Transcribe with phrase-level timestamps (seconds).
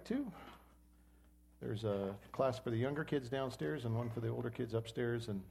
[0.00, 0.32] like to.
[1.60, 5.28] There's a class for the younger kids downstairs and one for the older kids upstairs.
[5.28, 5.42] And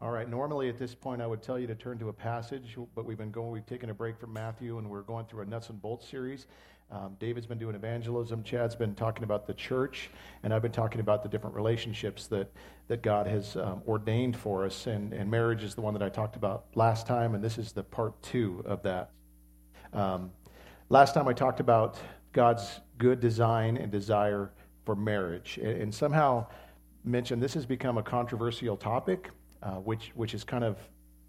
[0.00, 2.76] all right, normally at this point I would tell you to turn to a passage,
[2.94, 3.50] but we've been going.
[3.50, 6.46] We've taken a break from Matthew, and we're going through a nuts and bolts series.
[6.90, 8.44] Um, David's been doing evangelism.
[8.44, 10.10] Chad's been talking about the church,
[10.44, 12.52] and I've been talking about the different relationships that
[12.86, 14.86] that God has um, ordained for us.
[14.86, 17.72] And, and marriage is the one that I talked about last time, and this is
[17.72, 19.10] the part two of that.
[19.92, 20.30] Um,
[20.88, 21.98] last time I talked about
[22.32, 24.50] God's good design and desire
[24.84, 26.46] for marriage, and, and somehow
[27.04, 29.30] mentioned this has become a controversial topic,
[29.62, 30.78] uh, which, which is kind of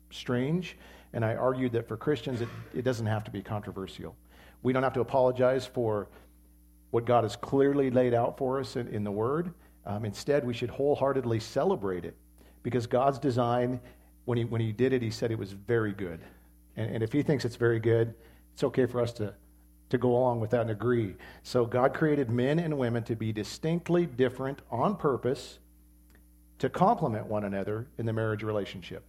[0.09, 0.77] strange.
[1.13, 4.15] And I argued that for Christians, it, it doesn't have to be controversial.
[4.63, 6.07] We don't have to apologize for
[6.91, 9.53] what God has clearly laid out for us in, in the Word.
[9.85, 12.15] Um, instead, we should wholeheartedly celebrate it
[12.63, 13.79] because God's design,
[14.25, 16.19] when he, when he did it, He said it was very good.
[16.77, 18.13] And, and if He thinks it's very good,
[18.53, 19.33] it's okay for us to,
[19.89, 21.15] to go along with that and agree.
[21.43, 25.59] So God created men and women to be distinctly different on purpose
[26.59, 29.03] to complement one another in the marriage relationship.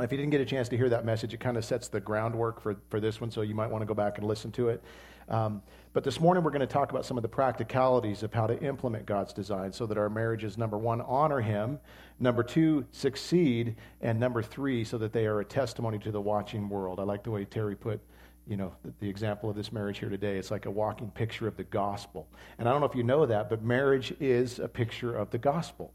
[0.00, 1.98] If you didn't get a chance to hear that message, it kind of sets the
[1.98, 4.68] groundwork for, for this one, so you might want to go back and listen to
[4.68, 4.82] it.
[5.28, 5.60] Um,
[5.92, 8.58] but this morning, we're going to talk about some of the practicalities of how to
[8.62, 11.80] implement God's design so that our marriages, number one, honor Him,
[12.20, 16.68] number two, succeed, and number three, so that they are a testimony to the watching
[16.68, 17.00] world.
[17.00, 18.00] I like the way Terry put
[18.48, 20.38] you know, the, the, example of this marriage here today.
[20.38, 22.26] It's like a walking picture of the gospel.
[22.58, 25.38] And I don't know if you know that, but marriage is a picture of the
[25.38, 25.92] gospel.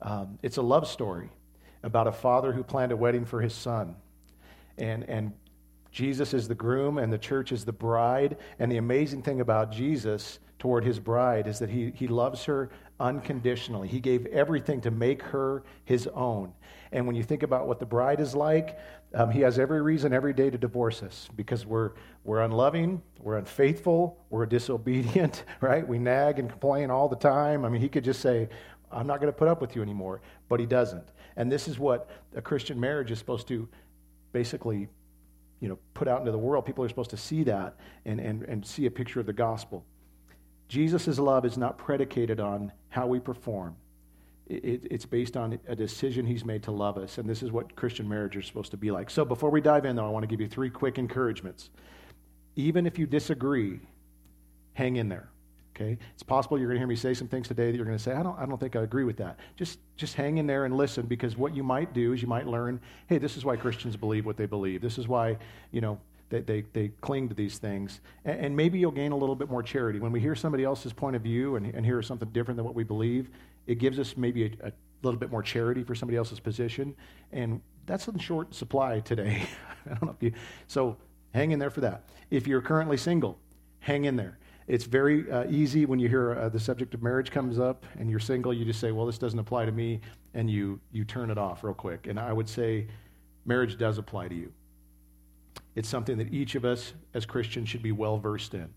[0.00, 1.30] Um, it's a love story
[1.82, 3.96] about a father who planned a wedding for his son.
[4.78, 5.32] And, and
[5.90, 8.38] Jesus is the groom, and the church is the bride.
[8.58, 12.70] And the amazing thing about Jesus toward his bride is that he, he loves her
[13.02, 13.88] unconditionally.
[13.88, 16.54] He gave everything to make her his own.
[16.92, 18.78] And when you think about what the bride is like,
[19.14, 21.90] um, he has every reason every day to divorce us because we're,
[22.24, 25.86] we're unloving, we're unfaithful, we're disobedient, right?
[25.86, 27.64] We nag and complain all the time.
[27.64, 28.48] I mean, he could just say,
[28.90, 31.08] I'm not going to put up with you anymore, but he doesn't.
[31.36, 33.68] And this is what a Christian marriage is supposed to
[34.32, 34.88] basically
[35.60, 36.66] you know, put out into the world.
[36.66, 39.84] People are supposed to see that and, and, and see a picture of the gospel.
[40.72, 43.76] Jesus' love is not predicated on how we perform.
[44.46, 47.18] It, it's based on a decision he's made to love us.
[47.18, 49.10] And this is what Christian marriage is supposed to be like.
[49.10, 51.68] So before we dive in, though, I want to give you three quick encouragements.
[52.56, 53.80] Even if you disagree,
[54.72, 55.28] hang in there.
[55.76, 55.98] Okay?
[56.14, 58.02] It's possible you're going to hear me say some things today that you're going to
[58.02, 59.38] say, I don't, I don't think I agree with that.
[59.56, 62.46] Just, just hang in there and listen because what you might do is you might
[62.46, 64.80] learn, hey, this is why Christians believe what they believe.
[64.80, 65.36] This is why,
[65.70, 66.00] you know,
[66.32, 68.00] they, they, they cling to these things.
[68.24, 70.00] And, and, maybe you'll gain a little bit more charity.
[70.00, 72.74] When we hear somebody else's point of view and, and hear something different than what
[72.74, 73.30] we believe,
[73.66, 74.72] it gives us maybe a, a
[75.02, 76.94] little bit more charity for somebody else's position.
[77.32, 79.42] And that's in short supply today.
[79.86, 80.32] I don't know if you,
[80.68, 80.96] so
[81.34, 82.08] hang in there for that.
[82.30, 83.38] If you're currently single,
[83.80, 84.38] hang in there.
[84.68, 88.08] It's very uh, easy when you hear uh, the subject of marriage comes up and
[88.08, 90.00] you're single, you just say, well, this doesn't apply to me,
[90.32, 92.06] and you, you turn it off real quick.
[92.06, 92.86] And I would say
[93.44, 94.52] marriage does apply to you.
[95.74, 98.68] It's something that each of us as Christians should be well versed in.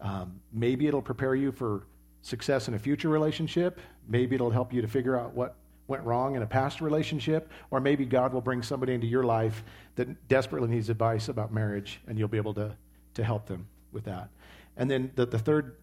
[0.00, 1.86] Um, maybe it'll prepare you for
[2.22, 3.80] success in a future relationship.
[4.08, 5.56] Maybe it'll help you to figure out what
[5.86, 7.50] went wrong in a past relationship.
[7.70, 9.62] Or maybe God will bring somebody into your life
[9.96, 12.76] that desperately needs advice about marriage, and you'll be able to,
[13.14, 14.30] to help them with that.
[14.76, 15.76] And then the, the third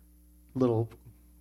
[0.55, 0.89] little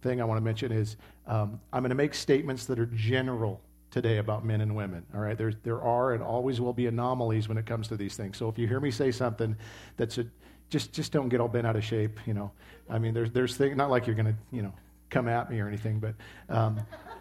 [0.03, 3.61] thing I want to mention is um, I'm going to make statements that are general
[3.97, 5.03] today about men and women.
[5.15, 8.15] All right, there, there are and always will be anomalies when it comes to these
[8.15, 8.37] things.
[8.37, 9.57] So if you hear me say something
[9.97, 10.27] that's a,
[10.69, 12.21] just just don't get all bent out of shape.
[12.27, 12.51] You know,
[12.91, 14.75] I mean, there's there's not like you're to you know
[15.09, 16.15] come at me or anything, but
[16.55, 16.79] um,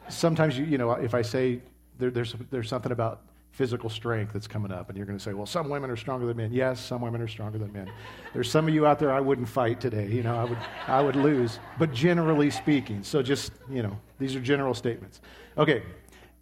[0.10, 1.62] sometimes you you know if I say
[1.98, 3.22] there, there's there's something about
[3.56, 4.90] physical strength that's coming up.
[4.90, 6.52] And you're going to say, well, some women are stronger than men.
[6.52, 7.90] Yes, some women are stronger than men.
[8.34, 10.08] There's some of you out there I wouldn't fight today.
[10.08, 11.60] You know, I would, I would lose.
[11.80, 15.22] But generally speaking, so just, you know, these are general statements.
[15.58, 15.84] Okay,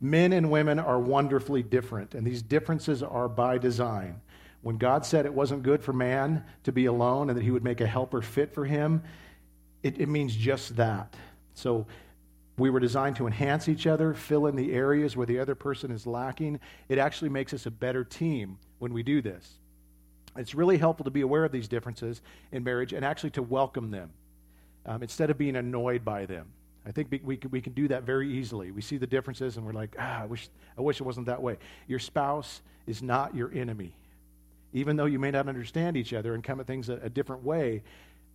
[0.03, 4.19] men and women are wonderfully different, and these differences are by design.
[4.62, 7.64] When God said it wasn't good for man to be alone and that he would
[7.64, 9.01] make a helper fit for him,
[9.81, 11.16] it, it means just that.
[11.54, 11.88] So
[12.57, 15.89] we were designed to enhance each other, fill in the areas where the other person
[15.89, 16.60] is lacking.
[16.89, 19.54] It actually makes us a better team when we do this.
[20.36, 23.89] It's really helpful to be aware of these differences in marriage and actually to welcome
[23.89, 24.12] them
[24.86, 26.48] um, instead of being annoyed by them.
[26.85, 28.71] I think we we can do that very easily.
[28.71, 31.41] We see the differences and we're like, ah, I wish, I wish it wasn't that
[31.41, 31.57] way.
[31.88, 33.94] Your spouse is not your enemy.
[34.74, 37.44] Even though you may not understand each other and come at things a, a different
[37.44, 37.83] way,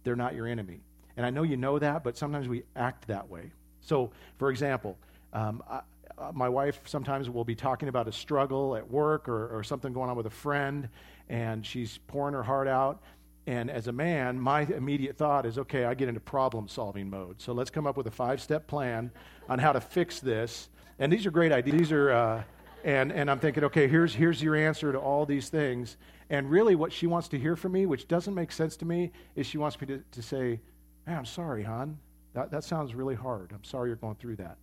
[0.05, 0.81] they're not your enemy.
[1.17, 3.51] And I know you know that, but sometimes we act that way.
[3.81, 4.97] So, for example,
[5.33, 5.81] um, I,
[6.17, 9.93] uh, my wife sometimes will be talking about a struggle at work or, or something
[9.93, 10.89] going on with a friend,
[11.29, 13.03] and she's pouring her heart out.
[13.49, 17.41] And as a man, my immediate thought is okay, I get into problem solving mode.
[17.41, 19.11] So let's come up with a five step plan
[19.49, 20.69] on how to fix this.
[20.99, 21.79] And these are great ideas.
[21.79, 22.43] These are, uh,
[22.85, 25.97] and, and I'm thinking, okay, here's, here's your answer to all these things.
[26.29, 29.13] And really, what she wants to hear from me, which doesn't make sense to me,
[29.35, 30.61] is she wants me to, to say,
[31.07, 31.97] hey, I'm sorry, hon.
[32.35, 33.53] That, that sounds really hard.
[33.55, 34.59] I'm sorry you're going through that.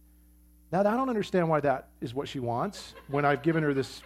[0.72, 4.04] Now, I don't understand why that is what she wants when I've given her this,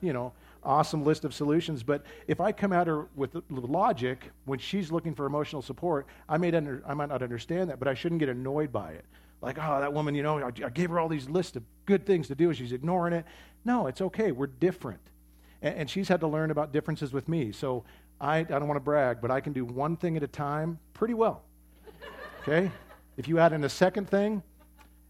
[0.00, 0.32] you know,
[0.64, 1.82] awesome list of solutions.
[1.82, 6.38] But if I come at her with, logic when she's looking for emotional support, I,
[6.38, 9.04] may under, I might not understand that, but I shouldn't get annoyed by it.
[9.40, 12.06] Like, oh, that woman, you know, I, I gave her all these lists of good
[12.06, 13.24] things to do and she's ignoring it.
[13.64, 14.30] No, it's okay.
[14.30, 15.00] We're different.
[15.62, 17.50] And, and she's had to learn about differences with me.
[17.50, 17.84] So
[18.20, 20.78] I, I don't want to brag, but I can do one thing at a time
[20.94, 21.42] pretty well.
[22.42, 22.70] Okay?
[23.16, 24.42] If you add in a second thing,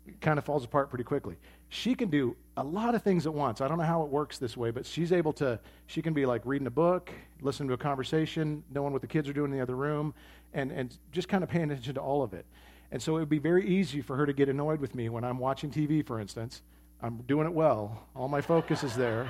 [0.06, 1.36] it kind of falls apart pretty quickly.
[1.68, 3.60] She can do a lot of things at once.
[3.60, 6.26] I don't know how it works this way, but she's able to, she can be
[6.26, 7.10] like reading a book,
[7.40, 10.12] listening to a conversation, knowing what the kids are doing in the other room,
[10.52, 12.44] and, and just kind of paying attention to all of it.
[12.90, 15.24] And so it would be very easy for her to get annoyed with me when
[15.24, 16.60] I'm watching TV, for instance.
[17.02, 19.28] I'm doing it well, all my focus is there.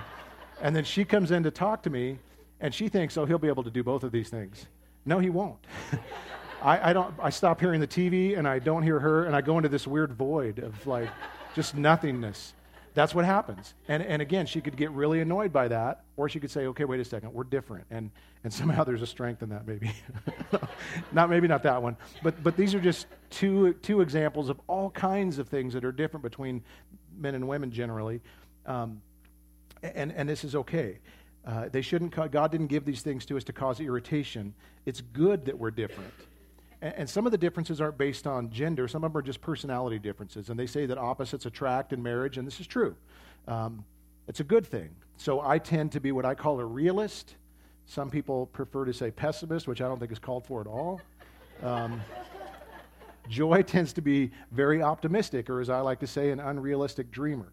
[0.60, 2.18] And then she comes in to talk to me,
[2.60, 4.66] and she thinks, oh, he'll be able to do both of these things.
[5.04, 5.64] No, he won't.
[6.62, 9.40] I, I, don't, I stop hearing the TV, and I don't hear her, and I
[9.40, 11.08] go into this weird void of like
[11.54, 12.54] just nothingness.
[12.94, 13.74] That's what happens.
[13.88, 16.84] And, and again, she could get really annoyed by that, or she could say, okay,
[16.84, 17.86] wait a second, we're different.
[17.90, 18.10] And,
[18.44, 19.92] and somehow there's a strength in that, maybe.
[21.12, 21.96] not maybe not that one.
[22.22, 25.92] But, but these are just two, two examples of all kinds of things that are
[25.92, 26.62] different between
[27.16, 28.20] men and women generally.
[28.66, 29.00] Um,
[29.82, 30.98] and, and this is okay.
[31.46, 34.54] Uh, they shouldn't, God didn't give these things to us to cause irritation.
[34.84, 36.12] It's good that we're different.
[36.82, 39.40] And, and some of the differences aren't based on gender, some of them are just
[39.40, 40.50] personality differences.
[40.50, 42.94] And they say that opposites attract in marriage, and this is true.
[43.48, 43.84] Um,
[44.28, 44.90] it's a good thing.
[45.16, 47.36] So I tend to be what I call a realist.
[47.86, 51.00] Some people prefer to say pessimist, which I don't think is called for at all.
[51.62, 52.00] Um,
[53.28, 57.52] joy tends to be very optimistic, or as I like to say, an unrealistic dreamer.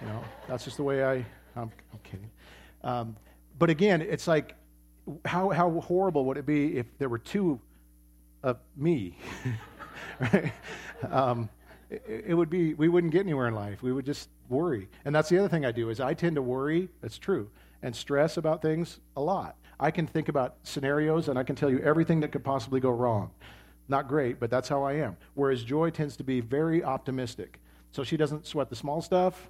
[0.00, 1.24] You know, that's just the way I.
[1.56, 2.30] I'm, I'm kidding.
[2.84, 3.16] Um,
[3.58, 4.54] but again, it's like,
[5.24, 7.60] how how horrible would it be if there were two
[8.42, 9.16] of me,
[10.20, 10.52] right?
[11.10, 11.48] Um,
[11.90, 13.82] it, it, would be, we wouldn't get anywhere in life.
[13.82, 14.88] We would just worry.
[15.04, 17.50] And that's the other thing I do is I tend to worry, that's true,
[17.82, 19.56] and stress about things a lot.
[19.80, 22.90] I can think about scenarios and I can tell you everything that could possibly go
[22.90, 23.30] wrong.
[23.88, 25.16] Not great, but that's how I am.
[25.34, 27.60] Whereas Joy tends to be very optimistic.
[27.92, 29.48] So she doesn't sweat the small stuff.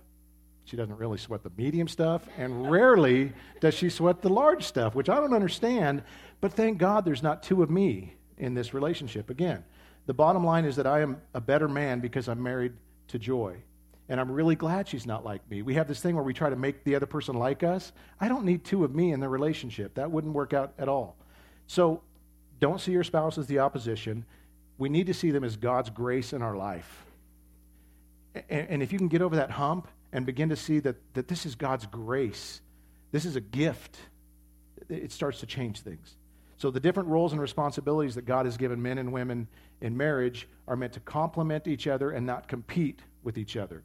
[0.64, 2.28] She doesn't really sweat the medium stuff.
[2.36, 6.02] And rarely does she sweat the large stuff, which I don't understand.
[6.40, 9.30] But thank God there's not two of me in this relationship.
[9.30, 9.64] Again,
[10.06, 12.72] the bottom line is that I am a better man because I'm married
[13.08, 13.58] to Joy.
[14.08, 15.60] And I'm really glad she's not like me.
[15.60, 17.92] We have this thing where we try to make the other person like us.
[18.18, 19.94] I don't need two of me in the relationship.
[19.94, 21.16] That wouldn't work out at all.
[21.66, 22.02] So
[22.58, 24.24] don't see your spouse as the opposition.
[24.78, 27.04] We need to see them as God's grace in our life.
[28.34, 31.28] And, and if you can get over that hump and begin to see that, that
[31.28, 32.62] this is God's grace,
[33.12, 33.98] this is a gift,
[34.88, 36.16] it starts to change things.
[36.58, 39.46] So, the different roles and responsibilities that God has given men and women
[39.80, 43.84] in marriage are meant to complement each other and not compete with each other.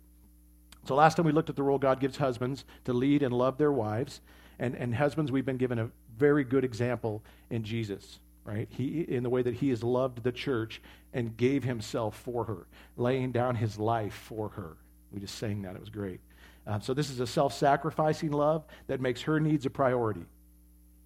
[0.86, 3.60] So, last time we looked at the role God gives husbands to lead and love
[3.60, 4.22] their wives.
[4.58, 8.68] And, and husbands, we've been given a very good example in Jesus, right?
[8.72, 10.82] He, in the way that he has loved the church
[11.14, 14.78] and gave himself for her, laying down his life for her.
[15.12, 16.22] We just sang that, it was great.
[16.66, 20.26] Um, so, this is a self sacrificing love that makes her needs a priority.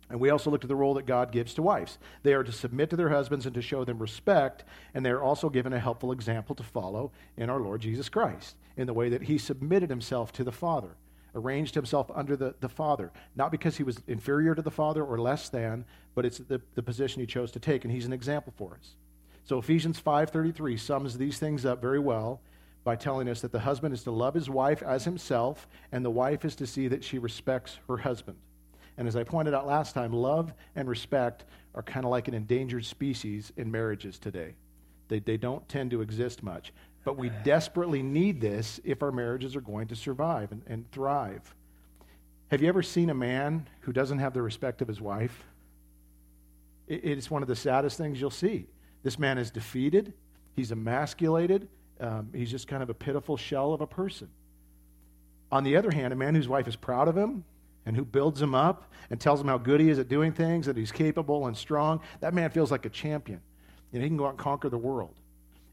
[0.09, 1.97] And we also looked at the role that God gives to wives.
[2.23, 5.21] They are to submit to their husbands and to show them respect, and they are
[5.21, 9.09] also given a helpful example to follow in our Lord Jesus Christ, in the way
[9.09, 10.95] that he submitted himself to the Father,
[11.35, 15.19] arranged himself under the, the Father, not because he was inferior to the Father or
[15.19, 15.83] less than,
[16.15, 18.95] but it's the, the position he chose to take, and he's an example for us.
[19.43, 22.41] So Ephesians 5.33 sums these things up very well
[22.85, 26.09] by telling us that the husband is to love his wife as himself, and the
[26.09, 28.37] wife is to see that she respects her husband.
[28.97, 32.33] And as I pointed out last time, love and respect are kind of like an
[32.33, 34.55] endangered species in marriages today.
[35.07, 36.73] They, they don't tend to exist much.
[37.03, 41.55] But we desperately need this if our marriages are going to survive and, and thrive.
[42.49, 45.45] Have you ever seen a man who doesn't have the respect of his wife?
[46.87, 48.67] It, it's one of the saddest things you'll see.
[49.03, 50.13] This man is defeated,
[50.55, 54.29] he's emasculated, um, he's just kind of a pitiful shell of a person.
[55.51, 57.45] On the other hand, a man whose wife is proud of him,
[57.87, 60.65] and who builds him up and tells him how good he is at doing things,
[60.65, 63.39] that he's capable and strong, that man feels like a champion.
[63.93, 65.15] You know, he can go out and conquer the world.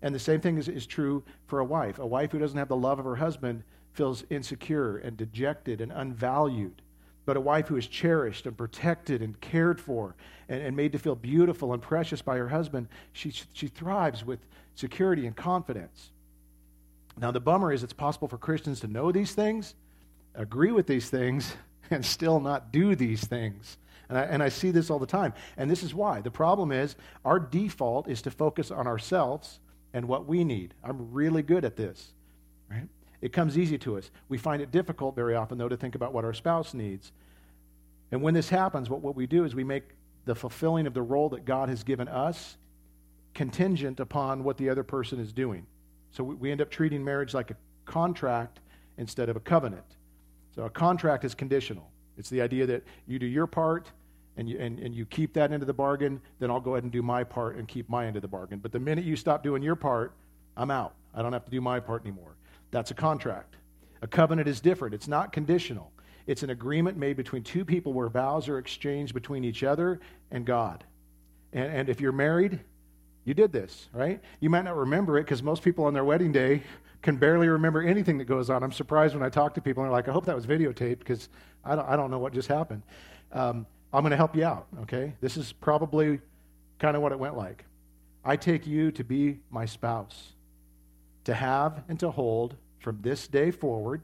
[0.01, 1.99] And the same thing is, is true for a wife.
[1.99, 5.91] A wife who doesn't have the love of her husband feels insecure and dejected and
[5.91, 6.83] unvalued.
[7.27, 10.15] but a wife who is cherished and protected and cared for
[10.49, 14.41] and, and made to feel beautiful and precious by her husband, she, she thrives with
[14.75, 16.11] security and confidence.
[17.17, 19.75] Now, the bummer is it's possible for Christians to know these things,
[20.35, 21.55] agree with these things,
[21.91, 23.79] and still not do these things.
[24.09, 25.33] And I, and I see this all the time.
[25.57, 26.21] And this is why.
[26.21, 29.61] The problem is our default is to focus on ourselves
[29.93, 30.75] and what we need.
[30.83, 32.13] I'm really good at this,
[32.71, 32.89] right?
[33.21, 34.11] It comes easy to us.
[34.29, 37.13] We find it difficult very often, though, to think about what our spouse needs.
[38.13, 39.85] And when this happens, what, what we do is we make
[40.27, 42.57] the fulfilling of the role that God has given us
[43.33, 45.67] contingent upon what the other person is doing.
[46.11, 48.61] So we, we end up treating marriage like a contract
[48.99, 49.85] instead of a covenant.
[50.55, 51.91] So a contract is conditional.
[52.17, 53.91] It's the idea that you do your part
[54.37, 56.93] and you, and, and you keep that into the bargain, then I'll go ahead and
[56.93, 58.59] do my part and keep my end of the bargain.
[58.59, 60.13] But the minute you stop doing your part,
[60.57, 60.95] I'm out.
[61.15, 62.37] I don't have to do my part anymore.
[62.71, 63.57] That's a contract.
[64.03, 65.91] A covenant is different, it's not conditional.
[66.27, 70.47] It's an agreement made between two people where vows are exchanged between each other and
[70.47, 70.83] God.
[71.53, 72.61] And, and if you're married,
[73.27, 74.21] you did this, right?
[74.41, 76.63] You might not remember it because most people on their wedding day
[77.05, 78.63] can barely remember anything that goes on.
[78.63, 81.01] I'm surprised when I talk to people and they're like, I hope that was videotaped
[81.01, 81.29] because
[81.63, 82.83] I don't, I don't know what just happened.
[83.31, 85.13] Um, I'm going to help you out, okay?
[85.21, 86.19] This is probably
[86.79, 87.67] kind of what it went like.
[88.25, 90.33] I take you to be my spouse,
[91.25, 94.01] to have and to hold from this day forward,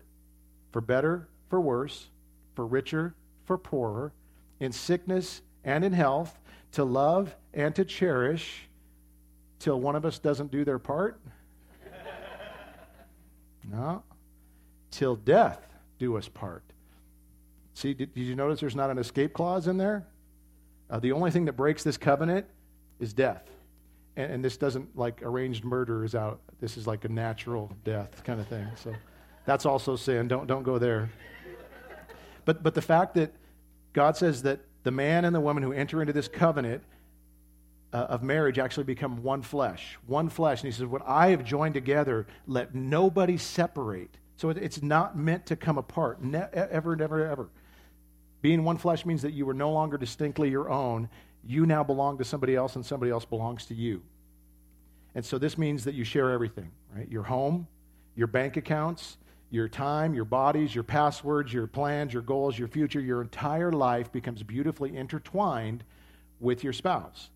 [0.71, 2.09] for better, for worse,
[2.55, 3.15] for richer,
[3.47, 4.13] for poorer,
[4.61, 6.39] in sickness and in health,
[6.73, 8.69] to love and to cherish
[9.59, 11.19] till one of us doesn't do their part
[13.71, 14.03] no.
[14.91, 15.61] Till death
[15.99, 16.65] do us part.
[17.75, 20.07] See, did, did you notice there's not an escape clause in there?
[20.91, 22.47] Uh, the only thing that breaks this covenant
[22.99, 23.49] is death.
[24.17, 26.41] And, and, this doesn't like arranged murder is out.
[26.61, 28.67] This is like a natural death kind of thing.
[28.75, 28.93] So
[29.47, 30.27] that's also sin.
[30.27, 31.11] Don't, don't go there.
[32.45, 33.33] But, but the fact that
[33.93, 36.83] God says that the man and the woman who enter into this covenant
[37.93, 39.99] uh, of marriage actually become one flesh.
[40.07, 40.63] One flesh.
[40.63, 44.17] And he says, What I have joined together, let nobody separate.
[44.37, 46.23] So it, it's not meant to come apart.
[46.23, 47.49] Ne- ever, never, ever.
[48.43, 51.09] Being one flesh means that you are no longer distinctly your own.
[51.45, 54.03] You now belong to somebody else, and somebody else belongs to you.
[55.15, 57.11] And so this means that you share everything, right?
[57.11, 57.67] Your home,
[58.15, 59.17] your bank accounts,
[59.51, 64.13] your time, your bodies, your passwords, your plans, your goals, your future, your entire life
[64.13, 65.83] becomes beautifully intertwined
[66.39, 67.31] with your spouse.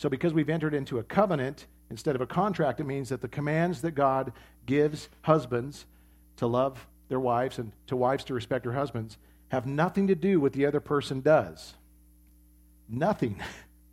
[0.00, 3.28] So, because we've entered into a covenant instead of a contract, it means that the
[3.28, 4.32] commands that God
[4.64, 5.84] gives husbands
[6.38, 10.40] to love their wives and to wives to respect their husbands have nothing to do
[10.40, 11.74] with the other person does.
[12.88, 13.42] Nothing.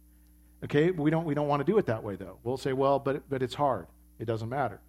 [0.64, 2.38] okay, we don't, we don't want to do it that way, though.
[2.42, 3.88] We'll say, well, but, but it's hard.
[4.18, 4.80] It doesn't matter.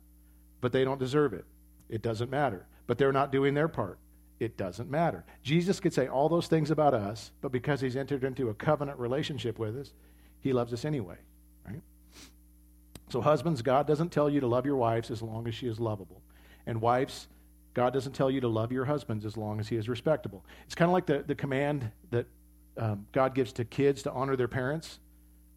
[0.61, 1.47] But they don't deserve it.
[1.89, 2.65] It doesn't matter.
[2.87, 3.99] But they're not doing their part.
[4.39, 5.25] It doesn't matter.
[5.43, 9.01] Jesus could say all those things about us, but because he's entered into a covenant
[9.01, 9.93] relationship with us,
[10.40, 11.16] he loves us anyway,
[11.66, 11.83] right?
[13.11, 15.80] So, husbands, God doesn't tell you to love your wives as long as she is
[15.80, 16.23] lovable.
[16.66, 17.28] And wives,
[17.75, 20.45] God doesn't tell you to love your husbands as long as he is respectable.
[20.66, 22.26] It's kind of like the, the command that
[22.76, 24.99] um, God gives to kids to honor their parents.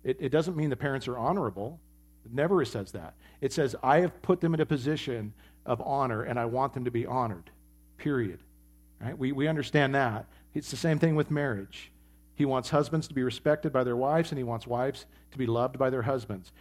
[0.03, 1.79] It, it doesn't mean the parents are honorable.
[2.25, 3.13] It never says that.
[3.41, 5.33] It says, I have put them in a position
[5.65, 7.50] of honor and I want them to be honored,
[7.97, 8.39] period.
[9.00, 9.17] Right?
[9.17, 10.25] We, we understand that.
[10.53, 11.90] It's the same thing with marriage.
[12.41, 15.45] He wants husbands to be respected by their wives, and he wants wives to be
[15.45, 16.51] loved by their husbands.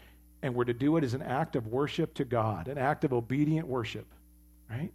[0.42, 3.14] And we're to do it as an act of worship to God, an act of
[3.14, 4.04] obedient worship,
[4.68, 4.92] right?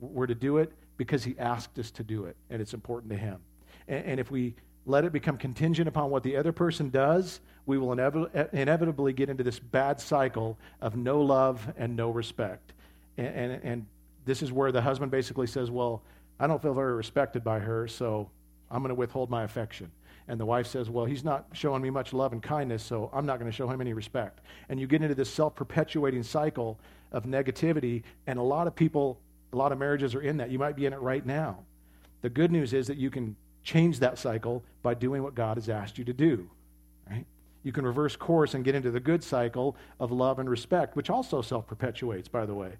[0.00, 3.18] We're to do it because he asked us to do it, and it's important to
[3.18, 3.40] him.
[3.88, 4.54] And, and if we
[4.86, 9.44] let it become contingent upon what the other person does, we will inevitably get into
[9.44, 12.72] this bad cycle of no love and no respect.
[13.18, 13.86] And, and, and,
[14.24, 16.00] this is where the husband basically says, Well,
[16.40, 18.30] I don't feel very respected by her, so
[18.70, 19.90] I'm going to withhold my affection.
[20.32, 23.26] And the wife says, Well, he's not showing me much love and kindness, so I'm
[23.26, 24.40] not going to show him any respect.
[24.70, 26.80] And you get into this self perpetuating cycle
[27.12, 29.20] of negativity, and a lot of people,
[29.52, 30.50] a lot of marriages are in that.
[30.50, 31.58] You might be in it right now.
[32.22, 35.68] The good news is that you can change that cycle by doing what God has
[35.68, 36.48] asked you to do,
[37.10, 37.26] right?
[37.62, 41.10] You can reverse course and get into the good cycle of love and respect, which
[41.10, 42.72] also self perpetuates, by the way.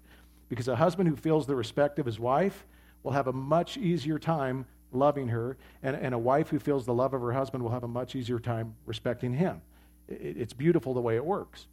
[0.49, 2.65] Because a husband who feels the respect of his wife
[3.03, 6.93] will have a much easier time loving her, and, and a wife who feels the
[6.93, 9.61] love of her husband will have a much easier time respecting him.
[10.07, 11.67] It, it's beautiful the way it works.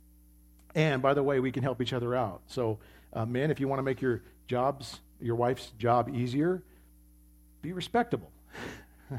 [0.75, 2.43] And by the way, we can help each other out.
[2.47, 2.79] So,
[3.13, 6.63] uh, men, if you want to make your jobs, your wife's job easier,
[7.61, 8.31] be respectable.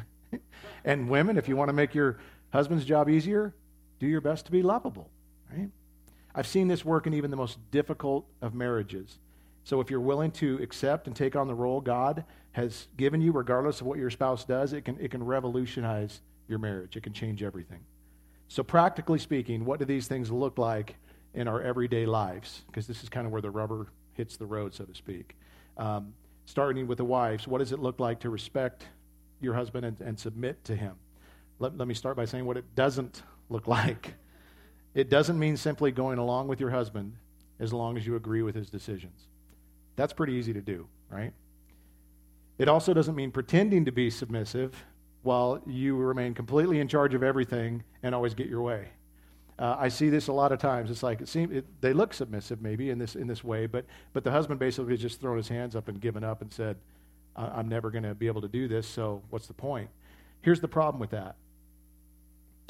[0.86, 2.20] and women, if you want to make your
[2.52, 3.54] husband's job easier,
[4.00, 5.10] do your best to be lovable.
[5.52, 5.70] Right?
[6.34, 9.18] I've seen this work in even the most difficult of marriages.
[9.64, 13.32] So if you're willing to accept and take on the role God has given you,
[13.32, 16.96] regardless of what your spouse does, it can, it can revolutionize your marriage.
[16.98, 17.80] It can change everything.
[18.48, 20.96] So, practically speaking, what do these things look like
[21.34, 22.64] in our everyday lives?
[22.68, 25.38] Because this is kind of where the rubber hits the road, so to speak.
[25.78, 26.14] Um,
[26.46, 28.86] starting with the wives, what does it look like to respect
[29.40, 30.96] your husband and, and submit to him?
[31.60, 34.16] Let, let me start by saying what it doesn't look like.
[34.94, 37.16] It doesn't mean simply going along with your husband
[37.60, 39.28] as long as you agree with his decisions.
[39.96, 41.34] That's pretty easy to do, right?
[42.58, 44.84] It also doesn't mean pretending to be submissive
[45.24, 48.90] while you remain completely in charge of everything and always get your way.
[49.60, 50.90] Uh, I see this a lot of times.
[50.90, 53.86] It's like it seems it, they look submissive maybe in this in this way, but
[54.14, 56.78] but the husband basically just thrown his hands up and given up and said,
[57.36, 58.88] "I'm never going to be able to do this.
[58.88, 59.90] So what's the point?"
[60.42, 61.36] Here's the problem with that.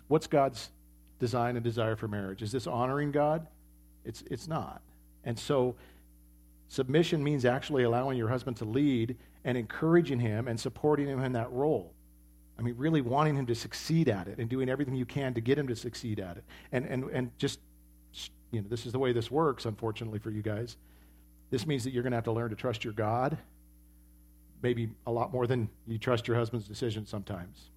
[0.09, 0.69] What's God's
[1.19, 2.41] design and desire for marriage?
[2.41, 3.47] Is this honoring God?
[4.03, 4.81] It's it's not.
[5.23, 5.75] And so
[6.71, 11.33] submission means actually allowing your husband to lead and encouraging him and supporting him in
[11.33, 11.93] that role.
[12.57, 15.41] I mean, really wanting him to succeed at it and doing everything you can to
[15.41, 16.45] get him to succeed at it.
[16.71, 17.59] And, and, and just,
[18.51, 20.77] you know, this is the way this works, unfortunately, for you guys.
[21.49, 23.37] This means that you're going to have to learn to trust your God,
[24.63, 27.69] maybe a lot more than you trust your husband's decision sometimes.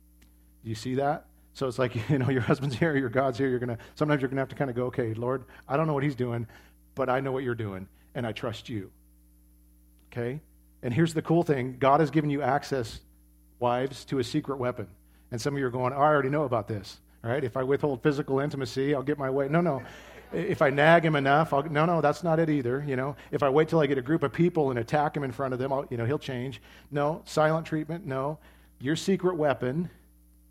[0.62, 1.26] Do you see that?
[1.54, 3.48] So it's like, you know, your husband's here, your God's here.
[3.48, 5.76] You're going to, sometimes you're going to have to kind of go, okay, Lord, I
[5.76, 6.46] don't know what he's doing,
[6.94, 8.90] but I know what you're doing, and I trust you.
[10.12, 10.40] Okay?
[10.82, 13.00] And here's the cool thing God has given you access
[13.58, 14.86] wives to a secret weapon.
[15.30, 17.00] And some of you are going, oh, I already know about this.
[17.24, 19.48] All right, if I withhold physical intimacy, I'll get my way.
[19.48, 19.82] No, no.
[20.32, 22.84] If I nag him enough, I'll, no, no, that's not it either.
[22.86, 25.24] You know, if I wait till I get a group of people and attack him
[25.24, 26.60] in front of them, I'll, you know, he'll change.
[26.90, 28.04] No, silent treatment.
[28.04, 28.38] No,
[28.78, 29.88] your secret weapon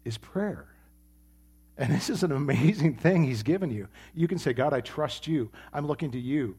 [0.04, 0.66] is prayer.
[1.78, 3.88] And this is an amazing thing he's given you.
[4.16, 5.52] You can say, God, I trust you.
[5.72, 6.56] I'm looking to you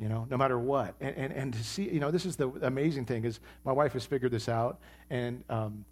[0.00, 0.94] you know, no matter what.
[1.00, 3.92] And, and, and to see, you know, this is the amazing thing is my wife
[3.92, 4.78] has figured this out,
[5.10, 5.84] and um,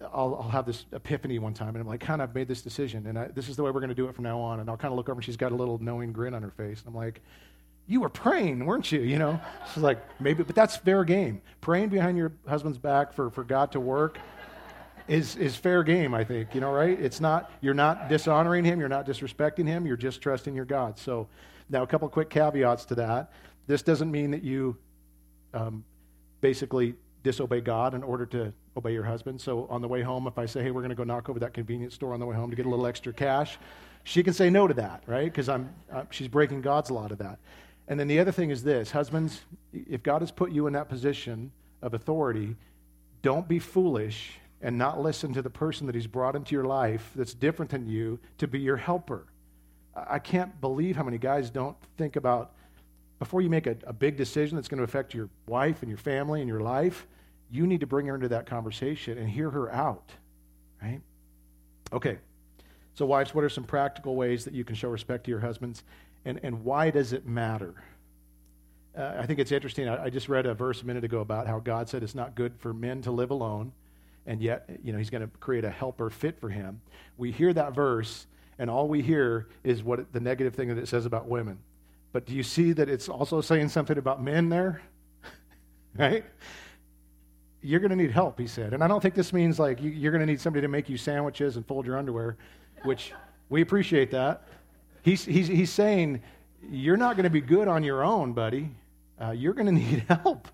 [0.00, 3.06] I'll, I'll have this epiphany one time, and I'm like, kind of made this decision,
[3.06, 4.60] and I, this is the way we're going to do it from now on.
[4.60, 6.50] And I'll kind of look over, and she's got a little knowing grin on her
[6.50, 6.80] face.
[6.80, 7.20] And I'm like,
[7.86, 9.00] you were praying, weren't you?
[9.00, 9.40] You know,
[9.72, 11.40] she's like, maybe, but that's fair game.
[11.60, 14.18] Praying behind your husband's back for, for God to work
[15.08, 16.98] is, is fair game, I think, you know, right?
[17.00, 20.98] It's not, you're not dishonoring him, you're not disrespecting him, you're just trusting your God.
[20.98, 21.28] So,
[21.68, 23.32] now, a couple quick caveats to that.
[23.66, 24.76] This doesn't mean that you
[25.52, 25.84] um,
[26.40, 29.40] basically disobey God in order to obey your husband.
[29.40, 31.40] So on the way home, if I say, hey, we're going to go knock over
[31.40, 33.58] that convenience store on the way home to get a little extra cash,
[34.04, 35.24] she can say no to that, right?
[35.24, 35.64] Because uh,
[36.10, 37.40] she's breaking God's law to that.
[37.88, 39.40] And then the other thing is this husbands,
[39.72, 41.50] if God has put you in that position
[41.82, 42.54] of authority,
[43.22, 47.10] don't be foolish and not listen to the person that he's brought into your life
[47.16, 49.26] that's different than you to be your helper.
[49.96, 52.52] I can't believe how many guys don't think about
[53.18, 55.98] before you make a, a big decision that's going to affect your wife and your
[55.98, 57.06] family and your life,
[57.50, 60.10] you need to bring her into that conversation and hear her out,
[60.82, 61.00] right?
[61.92, 62.18] Okay.
[62.94, 65.82] So, wives, what are some practical ways that you can show respect to your husbands?
[66.24, 67.74] And, and why does it matter?
[68.96, 69.88] Uh, I think it's interesting.
[69.88, 72.34] I, I, just read a verse a minute ago about how God said it's not
[72.34, 73.72] good for men to live alone,
[74.26, 76.80] and yet, you know, He's going to create a helper fit for him.
[77.18, 78.26] We hear that verse,
[78.58, 81.58] and all we hear is what the negative thing that it says about women.
[82.12, 84.80] But do you see that it's also saying something about men there?
[85.96, 86.24] right?
[87.60, 88.72] You're going to need help, he said.
[88.72, 90.88] And I don't think this means like you, are going to need somebody to make
[90.88, 92.36] you sandwiches and fold your underwear,
[92.84, 93.12] which
[93.48, 94.48] we appreciate that.
[95.02, 96.22] He's, he's, he's saying,
[96.70, 98.70] You're not going to be good on your own, buddy.
[99.20, 100.48] Uh, you're going to need help.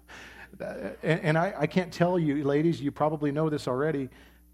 [1.02, 4.08] And, and I, I can't tell you, ladies, you probably know this already,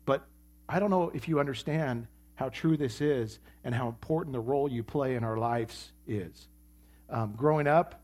[0.04, 0.26] but
[0.68, 2.06] I don't know if you understand
[2.38, 6.46] how true this is and how important the role you play in our lives is.
[7.10, 8.00] Um, growing up,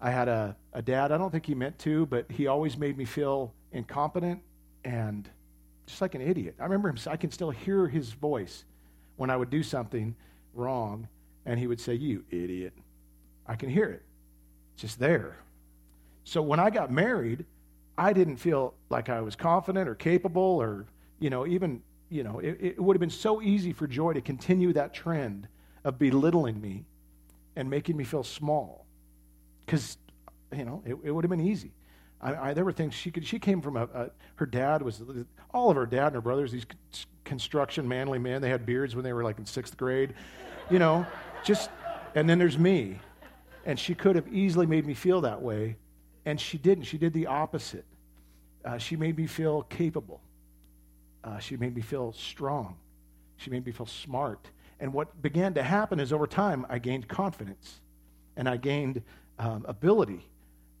[0.00, 2.96] I had a, a dad, I don't think he meant to, but he always made
[2.96, 4.40] me feel incompetent
[4.86, 5.28] and
[5.84, 6.54] just like an idiot.
[6.58, 8.64] I remember him, I can still hear his voice
[9.16, 10.16] when I would do something
[10.54, 11.06] wrong,
[11.44, 12.72] and he would say, You idiot.
[13.46, 14.02] I can hear it.
[14.72, 15.36] It's just there.
[16.24, 17.44] So when I got married,
[17.98, 20.86] I didn't feel like I was confident or capable or,
[21.18, 24.20] you know, even you know, it, it would have been so easy for Joy to
[24.20, 25.48] continue that trend
[25.84, 26.84] of belittling me
[27.56, 28.86] and making me feel small.
[29.64, 29.96] Because,
[30.54, 31.72] you know, it, it, would have been easy.
[32.20, 35.02] I, I, there were things she could, she came from a, a, her dad was,
[35.52, 36.66] all of her dad and her brothers, these
[37.24, 40.14] construction manly men, they had beards when they were like in sixth grade,
[40.70, 41.06] you know,
[41.42, 41.70] just,
[42.14, 42.98] and then there's me.
[43.66, 45.76] And she could have easily made me feel that way,
[46.26, 46.84] and she didn't.
[46.84, 47.86] She did the opposite.
[48.62, 50.20] Uh, she made me feel capable.
[51.24, 52.76] Uh, she made me feel strong.
[53.38, 54.46] She made me feel smart.
[54.78, 57.80] And what began to happen is over time, I gained confidence
[58.36, 59.02] and I gained
[59.38, 60.28] um, ability.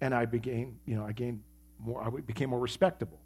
[0.00, 1.42] and I became, you know, I gained
[1.78, 3.18] more, I became more respectable.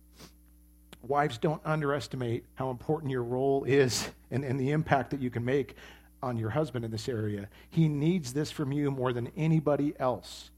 [1.02, 5.44] Wives, don't underestimate how important your role is and, and the impact that you can
[5.44, 5.74] make
[6.22, 7.48] on your husband in this area.
[7.70, 10.50] He needs this from you more than anybody else.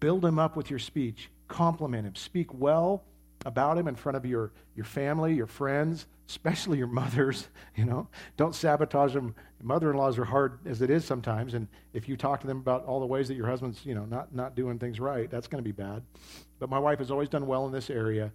[0.00, 3.04] Build him up with your speech, compliment him, speak well
[3.44, 7.48] about him in front of your, your family, your friends, especially your mothers.
[7.76, 9.34] You know, don't sabotage them.
[9.60, 13.00] Mother-in-laws are hard as it is sometimes, and if you talk to them about all
[13.00, 15.66] the ways that your husband's, you know, not not doing things right, that's going to
[15.66, 16.04] be bad.
[16.60, 18.30] But my wife has always done well in this area,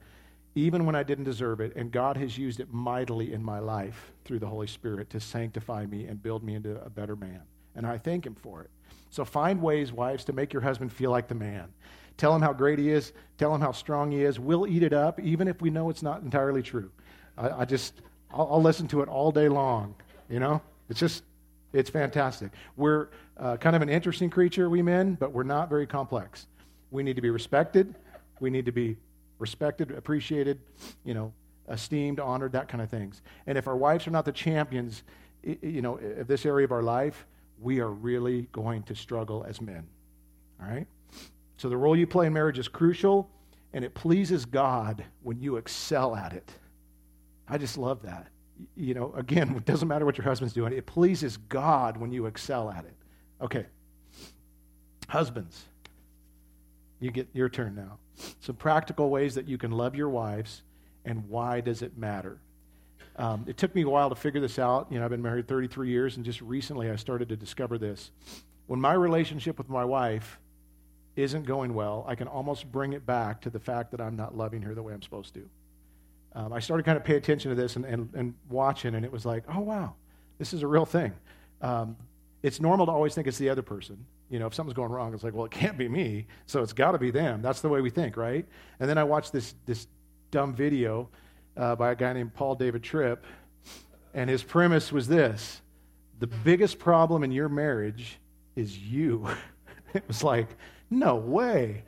[0.56, 4.12] even when I didn't deserve it, and God has used it mightily in my life
[4.26, 7.44] through the Holy Spirit to sanctify me and build me into a better man.
[7.76, 8.70] And I thank Him for it.
[9.10, 11.70] So find ways, wives, to make your husband feel like the man.
[12.20, 13.14] Tell him how great he is.
[13.38, 14.42] Tell him how strong he is.
[14.42, 16.92] We'll eat it up, even if we know it's not entirely true.
[17.38, 19.96] I, I just, I'll, I'll, listen to it all day long.
[20.30, 21.24] You know, it's just,
[21.72, 22.52] it's fantastic.
[22.76, 26.48] We're uh, kind of an interesting creature, we men, but we're not very complex.
[26.92, 27.96] We need to be respected.
[28.42, 28.98] We need to be
[29.40, 30.60] respected, appreciated,
[31.06, 31.32] you know,
[31.70, 33.22] esteemed, honored, that kind of things.
[33.48, 35.04] And if our wives are not the champions,
[35.42, 37.26] you know, of this area of our life,
[37.62, 39.88] we are really going to struggle as men.
[40.62, 40.86] All right?
[41.60, 43.30] So the role you play in marriage is crucial,
[43.74, 46.50] and it pleases God when you excel at it.
[47.50, 48.28] I just love that.
[48.78, 52.28] You know, again, it doesn't matter what your husband's doing, it pleases God when you
[52.28, 52.95] excel at it.
[53.41, 53.65] Okay.
[55.10, 55.65] Husbands,
[57.02, 57.98] you get your turn now.
[58.39, 60.62] Some practical ways that you can love your wives,
[61.04, 62.39] and why does it matter?
[63.17, 64.88] Um, it took me a while to figure this out.
[64.89, 68.12] You know, I've been married 33 years, and just recently I started to discover this.
[68.67, 70.39] When my relationship with my wife
[71.22, 74.36] isn't going well, I can almost bring it back to the fact that I'm not
[74.36, 75.50] loving her the way I'm supposed to.
[76.34, 79.12] Um, I started kind of pay attention to this and, and, and, watching, and it
[79.12, 79.96] was like, oh, wow,
[80.38, 81.12] this is a real thing.
[81.62, 81.98] Um,
[82.44, 83.98] it's normal to always think it's the other person.
[84.30, 86.74] You know, if something's going wrong, it's like, well, it can't be me, so it's
[86.74, 87.42] got to be them.
[87.42, 88.46] That's the way we think, right?
[88.80, 89.88] And then I watched this, this
[90.30, 91.10] dumb video
[91.58, 93.26] uh, by a guy named Paul David Tripp,
[94.14, 95.62] and his premise was this
[96.20, 98.20] the biggest problem in your marriage
[98.56, 99.26] is you.
[99.94, 100.50] it was like,
[100.89, 101.84] no way.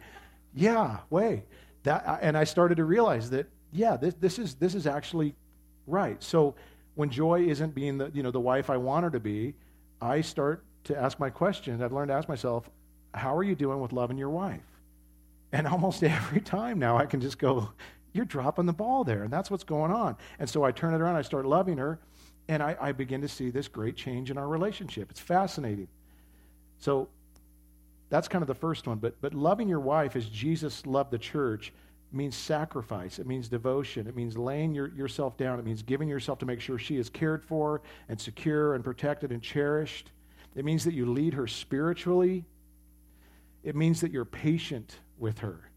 [0.54, 1.44] Yeah, way.
[1.84, 5.36] That, and I started to realize that, yeah, this, this, is, this is actually
[5.88, 6.22] right.
[6.22, 6.56] So
[6.96, 9.54] when Joy isn't being the, you know, the wife I want her to be,
[10.02, 11.82] I start to ask my question.
[11.82, 12.70] I've learned to ask myself,
[13.14, 14.62] how are you doing with loving your wife?
[15.52, 17.70] And almost every time now I can just go,
[18.14, 19.24] you're dropping the ball there.
[19.24, 20.18] And that's what's going on.
[20.40, 22.00] And so I turn it around, I start loving her,
[22.48, 25.10] and I, I begin to see this great change in our relationship.
[25.12, 25.88] It's fascinating.
[26.78, 27.08] So
[28.12, 28.98] that's kind of the first one.
[29.00, 31.74] But, but loving your wife as Jesus loved the church
[32.12, 33.20] means sacrifice.
[33.20, 34.06] It means devotion.
[34.06, 35.60] It means laying your, yourself down.
[35.60, 39.32] It means giving yourself to make sure she is cared for and secure and protected
[39.32, 40.12] and cherished.
[40.56, 42.44] It means that you lead her spiritually.
[43.64, 45.72] It means that you're patient with her.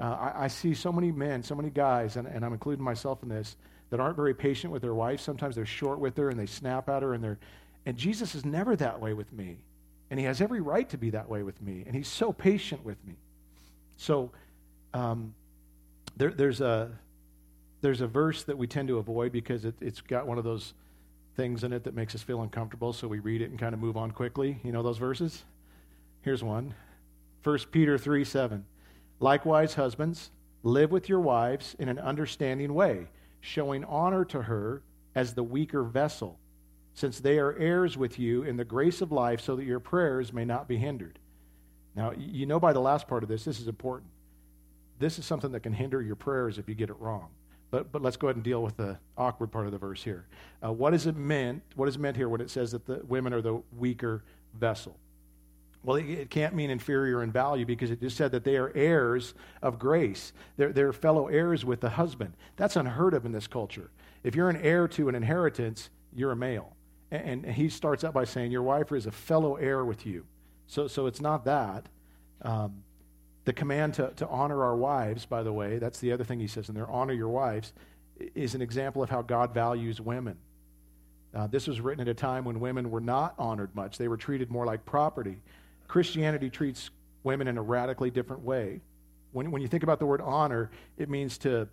[0.00, 3.22] Uh, I, I, see so many men, so many guys, and, and I'm including myself
[3.22, 3.56] in this,
[3.90, 5.20] that aren't very patient with their wife.
[5.20, 7.38] Sometimes they're short with her and they snap at her, and they're,
[7.84, 9.58] and Jesus is never that way with me.
[10.10, 11.82] And he has every right to be that way with me.
[11.86, 13.14] And he's so patient with me.
[13.96, 14.30] So
[14.94, 15.34] um,
[16.16, 16.90] there, there's, a,
[17.80, 20.74] there's a verse that we tend to avoid because it, it's got one of those
[21.36, 22.92] things in it that makes us feel uncomfortable.
[22.92, 24.58] So we read it and kind of move on quickly.
[24.62, 25.44] You know those verses?
[26.22, 26.74] Here's one
[27.42, 28.64] 1 Peter 3 7.
[29.20, 30.30] Likewise, husbands,
[30.62, 33.06] live with your wives in an understanding way,
[33.40, 34.82] showing honor to her
[35.14, 36.38] as the weaker vessel
[36.96, 40.32] since they are heirs with you in the grace of life, so that your prayers
[40.32, 41.18] may not be hindered.
[41.94, 44.10] Now, you know by the last part of this, this is important.
[44.98, 47.28] This is something that can hinder your prayers if you get it wrong.
[47.70, 50.26] But, but let's go ahead and deal with the awkward part of the verse here.
[50.64, 51.62] Uh, what is it meant?
[51.74, 54.96] What is meant here when it says that the women are the weaker vessel?
[55.82, 58.72] Well, it, it can't mean inferior in value because it just said that they are
[58.74, 60.32] heirs of grace.
[60.56, 62.32] They're, they're fellow heirs with the husband.
[62.56, 63.90] That's unheard of in this culture.
[64.24, 66.75] If you're an heir to an inheritance, you're a male.
[67.10, 70.26] And, and he starts out by saying, Your wife is a fellow heir with you.
[70.66, 71.86] So, so it's not that.
[72.42, 72.82] Um,
[73.44, 76.48] the command to, to honor our wives, by the way, that's the other thing he
[76.48, 77.72] says in there honor your wives,
[78.34, 80.36] is an example of how God values women.
[81.34, 84.16] Uh, this was written at a time when women were not honored much, they were
[84.16, 85.36] treated more like property.
[85.86, 86.90] Christianity treats
[87.22, 88.80] women in a radically different way.
[89.32, 91.68] When, when you think about the word honor, it means to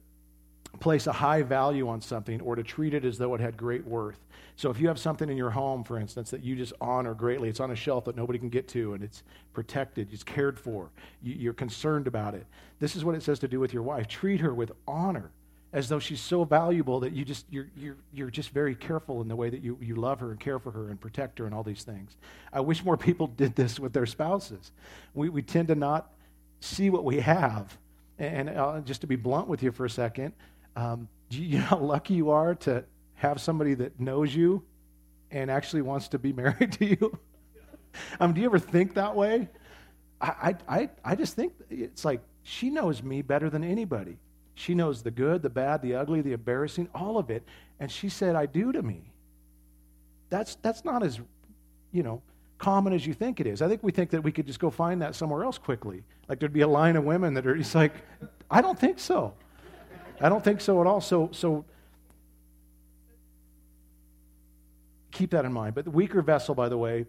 [0.79, 3.85] place a high value on something or to treat it as though it had great
[3.85, 4.19] worth.
[4.55, 7.49] So if you have something in your home, for instance, that you just honor greatly,
[7.49, 10.89] it's on a shelf that nobody can get to and it's protected, it's cared for,
[11.21, 12.45] you're concerned about it.
[12.79, 14.07] This is what it says to do with your wife.
[14.07, 15.31] Treat her with honor
[15.71, 19.27] as though she's so valuable that you just you're, you're, you're just very careful in
[19.27, 21.55] the way that you, you love her and care for her and protect her and
[21.55, 22.15] all these things
[22.51, 24.71] i wish more people did this with their spouses
[25.15, 26.13] we, we tend to not
[26.63, 27.77] see what we have.
[28.19, 30.33] And uh, just to be blunt with you for a second,
[30.75, 32.83] um, do you know how lucky you are to
[33.15, 34.63] have somebody that knows you
[35.31, 37.17] and actually wants to be married to you?
[38.19, 39.49] um, do you ever think that way?
[40.21, 44.17] I, I, I just think it's like she knows me better than anybody.
[44.55, 47.43] She knows the good, the bad, the ugly, the embarrassing, all of it.
[47.79, 49.11] And she said, I do to me.
[50.29, 51.19] That's, that's not as,
[51.91, 52.21] you know,
[52.57, 53.61] common as you think it is.
[53.61, 56.03] I think we think that we could just go find that somewhere else quickly.
[56.29, 57.93] Like there'd be a line of women that are just like,
[58.49, 59.33] I don't think so.
[60.21, 61.01] I don't think so at all.
[61.01, 61.65] So, so
[65.11, 65.75] keep that in mind.
[65.75, 67.05] But the weaker vessel, by the way,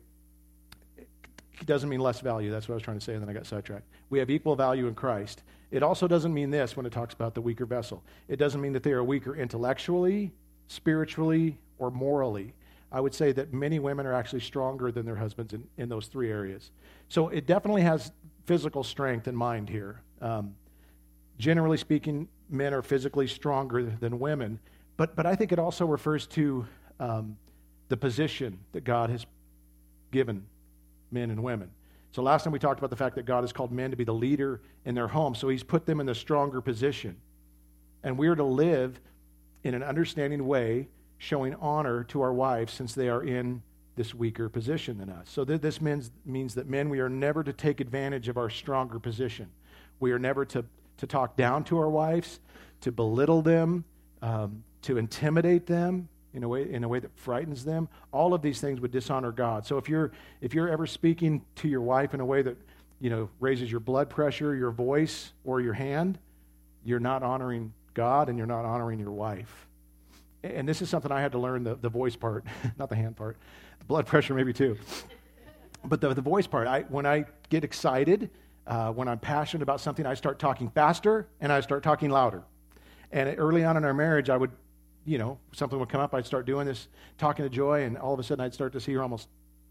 [1.64, 2.50] doesn't mean less value.
[2.50, 3.86] That's what I was trying to say, and then I got sidetracked.
[4.10, 5.42] We have equal value in Christ.
[5.70, 8.02] It also doesn't mean this when it talks about the weaker vessel.
[8.28, 10.32] It doesn't mean that they are weaker intellectually,
[10.68, 12.54] spiritually, or morally.
[12.92, 16.06] I would say that many women are actually stronger than their husbands in, in those
[16.06, 16.70] three areas.
[17.08, 18.12] So it definitely has
[18.46, 20.00] physical strength in mind here.
[20.20, 20.54] Um,
[21.38, 24.58] generally speaking, men are physically stronger than women,
[24.96, 26.66] but, but I think it also refers to
[27.00, 27.36] um,
[27.88, 29.26] the position that God has
[30.12, 30.46] given
[31.10, 31.70] men and women.
[32.12, 34.04] So last time we talked about the fact that God has called men to be
[34.04, 37.16] the leader in their home, so he's put them in the stronger position.
[38.04, 39.00] And we are to live
[39.64, 43.62] in an understanding way showing honor to our wives since they are in
[43.96, 45.28] this weaker position than us.
[45.30, 48.50] So th- this means, means that men, we are never to take advantage of our
[48.50, 49.48] stronger position.
[50.00, 50.64] We are never to,
[50.98, 52.40] to talk down to our wives,
[52.82, 53.84] to belittle them,
[54.22, 57.88] um, to intimidate them in a, way, in a way that frightens them.
[58.12, 59.66] All of these things would dishonor God.
[59.66, 62.56] So if you're, if you're ever speaking to your wife in a way that
[63.00, 66.18] you know, raises your blood pressure, your voice, or your hand,
[66.84, 69.64] you're not honoring God and you're not honoring your wife
[70.44, 72.44] and this is something I had to learn the, the voice part,
[72.78, 73.36] not the hand part,
[73.78, 74.76] the blood pressure maybe too.
[75.84, 78.30] But the, the voice part, I, when I get excited,
[78.66, 82.42] uh, when I'm passionate about something, I start talking faster and I start talking louder.
[83.12, 84.50] And early on in our marriage, I would,
[85.04, 88.14] you know, something would come up, I'd start doing this, talking to Joy, and all
[88.14, 89.28] of a sudden I'd start to see her almost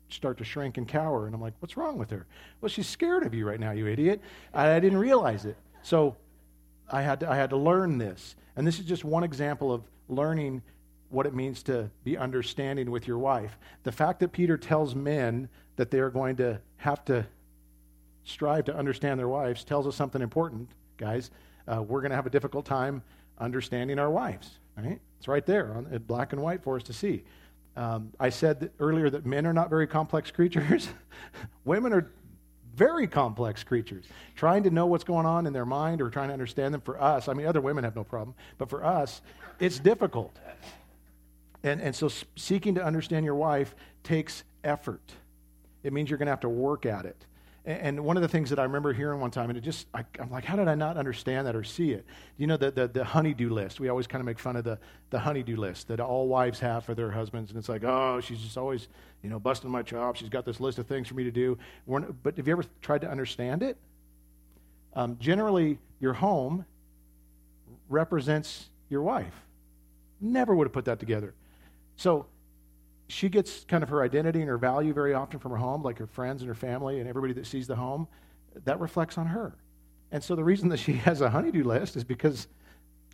[0.10, 1.26] start to shrink and cower.
[1.26, 2.28] And I'm like, what's wrong with her?
[2.62, 4.22] Well, she's scared of you right now, you idiot.
[4.54, 5.58] I, I didn't realize it.
[5.82, 6.16] So
[6.92, 8.36] I had, to, I had to learn this.
[8.56, 10.62] And this is just one example of learning
[11.10, 13.58] what it means to be understanding with your wife.
[13.84, 17.26] The fact that Peter tells men that they are going to have to
[18.24, 21.32] strive to understand their wives tells us something important, guys.
[21.68, 23.02] Uh, we're going to have a difficult time
[23.40, 25.00] understanding our wives, right?
[25.18, 27.24] It's right there on black and white for us to see.
[27.76, 30.90] Um, I said that earlier that men are not very complex creatures.
[31.66, 32.12] Women are
[32.76, 34.06] very complex creatures.
[34.36, 37.02] Trying to know what's going on in their mind or trying to understand them for
[37.02, 39.22] us, I mean, other women have no problem, but for us,
[39.60, 40.36] it's difficult.
[41.64, 45.14] And, and so seeking to understand your wife takes effort.
[45.84, 47.26] It means you're going to have to work at it.
[47.66, 50.04] And one of the things that I remember hearing one time, and it just, I,
[50.20, 52.06] am like, how did I not understand that or see it?
[52.36, 53.80] You know, the, the, the, honey-do list.
[53.80, 54.78] We always kind of make fun of the,
[55.12, 57.52] the honey-do list that all wives have for their husbands.
[57.52, 58.90] And it's like, oh, she's just always,
[59.22, 60.20] you know, busting my chops.
[60.20, 61.58] She's got this list of things for me to do.
[62.22, 63.78] but have you ever tried to understand it?
[64.94, 66.66] Um, generally, your home
[67.88, 69.34] represents your wife.
[70.20, 71.34] Never would have put that together.
[71.96, 72.26] So
[73.08, 75.98] she gets kind of her identity and her value very often from her home, like
[76.00, 78.08] her friends and her family and everybody that sees the home.
[78.66, 79.56] That reflects on her.
[80.12, 82.48] And so the reason that she has a honey-do list is because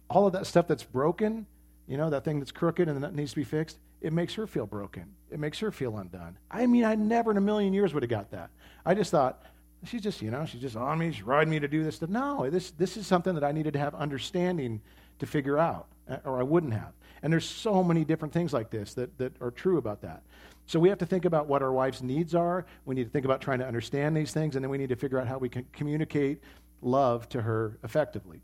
[0.10, 1.46] all of that stuff that's broken,
[1.88, 4.48] you know, that thing that's crooked and that needs to be fixed, it makes her
[4.48, 5.06] feel broken.
[5.32, 6.38] It makes her feel undone.
[6.50, 8.50] I mean, I never in a million years would have got that.
[8.86, 9.44] I just thought,
[9.86, 12.10] she's just, you know, she's just on me, she's riding me to do this stuff.
[12.10, 14.82] No, this, this is something that I needed to have understanding
[15.20, 16.94] to figure out, uh, or I wouldn't have.
[17.22, 20.24] And there's so many different things like this that, that are true about that.
[20.66, 22.66] So we have to think about what our wife's needs are.
[22.86, 24.96] We need to think about trying to understand these things, and then we need to
[24.96, 26.42] figure out how we can communicate
[26.82, 28.42] love to her effectively.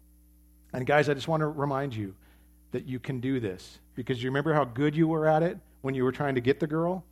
[0.74, 2.16] And guys, I just want to remind you
[2.72, 5.96] that you can do this because you remember how good you were at it when
[5.96, 7.06] you were trying to get the girl?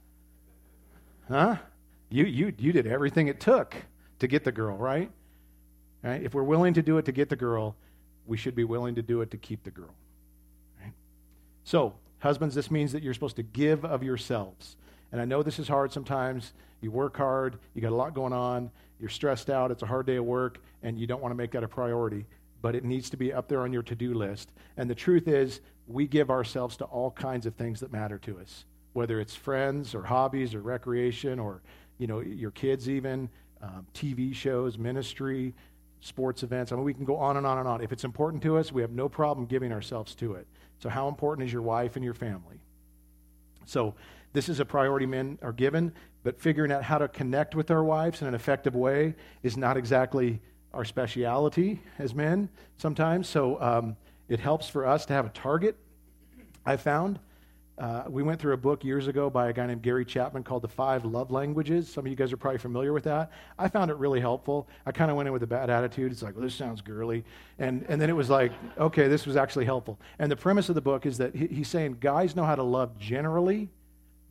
[1.30, 1.56] Huh?
[2.10, 3.76] You, you, you did everything it took
[4.20, 5.10] to get the girl, right?
[6.04, 6.22] right?
[6.22, 7.76] If we're willing to do it to get the girl,
[8.26, 9.94] we should be willing to do it to keep the girl.
[10.82, 10.94] Right?
[11.64, 14.78] So, husbands, this means that you're supposed to give of yourselves.
[15.12, 16.54] And I know this is hard sometimes.
[16.82, 20.06] You work hard, you got a lot going on, you're stressed out, it's a hard
[20.06, 22.26] day of work, and you don't want to make that a priority.
[22.62, 24.52] But it needs to be up there on your to do list.
[24.76, 28.40] And the truth is, we give ourselves to all kinds of things that matter to
[28.40, 31.62] us, whether it's friends or hobbies or recreation or
[31.98, 33.30] you know, your kids, even,
[33.62, 35.54] um, TV shows, ministry,
[36.04, 36.72] sports events.
[36.72, 37.82] I mean, we can go on and on and on.
[37.82, 40.48] If it's important to us, we have no problem giving ourselves to it.
[40.80, 42.60] So, how important is your wife and your family?
[43.66, 43.96] So,
[44.34, 47.84] this is a priority men are given, but figuring out how to connect with our
[47.84, 50.42] wives in an effective way is not exactly
[50.74, 53.30] our speciality as men sometimes.
[53.30, 53.96] So um,
[54.28, 55.78] it helps for us to have a target.
[56.66, 57.20] I found
[57.78, 60.62] uh, we went through a book years ago by a guy named Gary Chapman called
[60.62, 61.90] The Five Love Languages.
[61.90, 63.32] Some of you guys are probably familiar with that.
[63.58, 64.68] I found it really helpful.
[64.86, 66.12] I kind of went in with a bad attitude.
[66.12, 67.24] It's like, well, this sounds girly.
[67.58, 70.00] And, and then it was like, okay, this was actually helpful.
[70.20, 72.64] And the premise of the book is that he, he's saying guys know how to
[72.64, 73.70] love generally,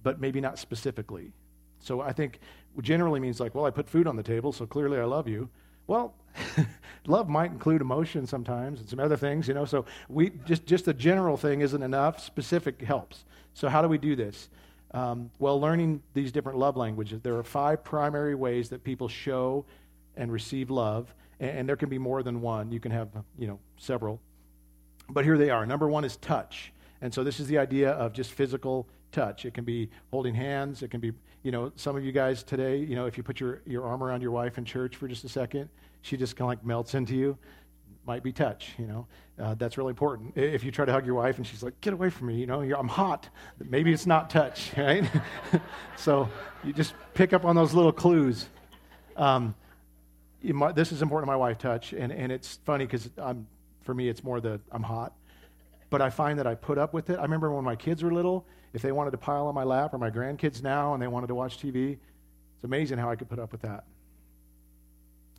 [0.04, 1.32] but maybe not specifically.
[1.80, 2.38] So I think
[2.80, 5.48] generally means like, well, I put food on the table, so clearly I love you.
[5.88, 6.14] Well,
[7.06, 9.64] love might include emotion sometimes and some other things, you know.
[9.64, 12.20] So we just just a general thing isn't enough.
[12.20, 13.24] Specific helps.
[13.54, 14.48] So how do we do this?
[14.92, 17.20] Um, well, learning these different love languages.
[17.22, 19.64] There are five primary ways that people show
[20.16, 22.72] and receive love, and, and there can be more than one.
[22.72, 24.20] You can have you know several,
[25.08, 25.66] but here they are.
[25.66, 29.44] Number one is touch, and so this is the idea of just physical touch.
[29.44, 30.82] It can be holding hands.
[30.82, 33.40] It can be you know, some of you guys today, you know, if you put
[33.40, 35.68] your, your arm around your wife in church for just a second,
[36.02, 37.38] she just kind of like melts into you.
[38.04, 39.06] Might be touch, you know.
[39.40, 40.36] Uh, that's really important.
[40.36, 42.46] If you try to hug your wife and she's like, get away from me, you
[42.46, 45.08] know, I'm hot, maybe it's not touch, right?
[45.96, 46.28] so
[46.64, 48.46] you just pick up on those little clues.
[49.16, 49.54] Um,
[50.42, 53.08] might, this is important to my wife, touch, and, and it's funny because
[53.82, 55.12] for me, it's more the I'm hot.
[55.90, 57.18] But I find that I put up with it.
[57.18, 59.92] I remember when my kids were little, if they wanted to pile on my lap
[59.92, 61.98] or my grandkids now and they wanted to watch TV,
[62.54, 63.84] it's amazing how I could put up with that.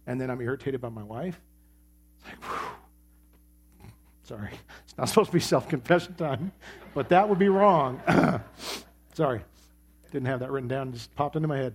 [0.08, 1.40] And then I'm irritated by my wife.
[2.18, 2.70] It's like, whew.
[4.24, 4.52] Sorry.
[4.86, 6.52] It's not supposed to be self confession time,
[6.94, 8.02] but that would be wrong.
[9.14, 9.42] Sorry.
[10.12, 11.74] Didn't have that written down, just popped into my head.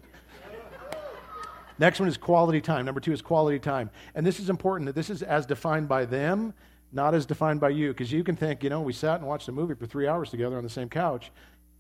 [1.79, 2.87] Next one is quality time.
[2.87, 3.91] Number two is quality time.
[4.15, 6.55] And this is important that this is as defined by them
[6.93, 7.89] not as defined by you.
[7.89, 10.31] Because you can think, you know, we sat and watched a movie for three hours
[10.31, 11.31] together on the same couch.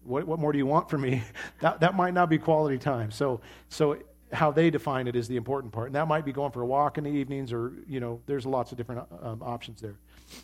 [0.05, 1.23] What, what more do you want from me?
[1.61, 3.11] that, that might not be quality time.
[3.11, 3.99] So, so
[4.33, 5.87] how they define it is the important part.
[5.87, 8.45] And that might be going for a walk in the evenings or, you know, there's
[8.45, 9.97] lots of different um, options there.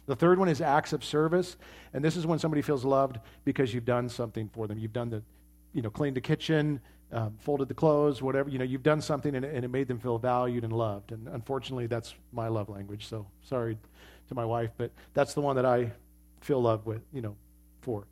[0.07, 1.57] The third one is acts of service.
[1.92, 4.79] And this is when somebody feels loved because you've done something for them.
[4.79, 5.23] You've done the,
[5.73, 6.81] you know, cleaned the kitchen,
[7.12, 8.49] um, folded the clothes, whatever.
[8.49, 11.12] You know, you've done something and, and it made them feel valued and loved.
[11.12, 13.07] And unfortunately, that's my love language.
[13.07, 13.77] So sorry
[14.29, 15.92] to my wife, but that's the one that I
[16.40, 17.37] feel love with, you know,
[17.83, 18.07] for.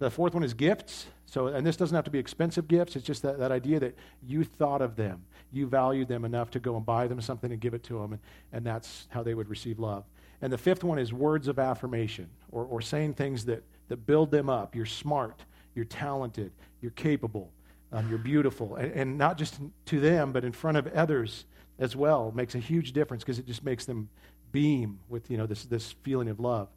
[0.00, 1.06] The fourth one is gifts.
[1.32, 2.94] So, and this doesn't have to be expensive gifts.
[2.94, 5.24] It's just that, that idea that you thought of them.
[5.50, 8.12] You valued them enough to go and buy them something and give it to them,
[8.12, 8.20] and,
[8.52, 10.04] and that's how they would receive love.
[10.42, 14.30] And the fifth one is words of affirmation, or, or saying things that, that build
[14.30, 14.76] them up.
[14.76, 15.40] You're smart,
[15.74, 17.50] you're talented, you're capable,
[17.92, 18.76] um, you're beautiful.
[18.76, 21.46] And, and not just to them, but in front of others
[21.78, 24.10] as well makes a huge difference because it just makes them
[24.52, 26.68] beam with you know this this feeling of love.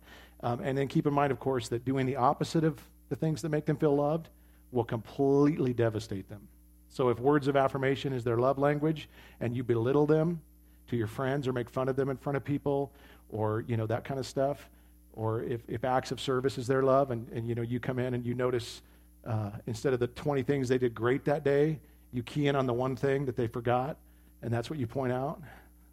[0.43, 3.41] Um, and then keep in mind, of course, that doing the opposite of the things
[3.41, 4.29] that make them feel loved
[4.75, 6.47] will completely devastate them.
[6.89, 9.09] So if words of affirmation is their love language,
[9.39, 10.41] and you belittle them
[10.87, 12.91] to your friends or make fun of them in front of people,
[13.29, 14.69] or you know that kind of stuff,
[15.13, 17.97] or if, if acts of service is their love, and, and you know you come
[17.97, 18.81] in and you notice
[19.25, 21.79] uh, instead of the 20 things they did great that day,
[22.11, 23.97] you key in on the one thing that they forgot,
[24.43, 25.41] and that's what you point out.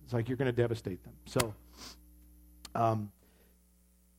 [0.05, 1.15] It's like you're going to devastate them.
[1.27, 1.55] So
[2.75, 3.11] um,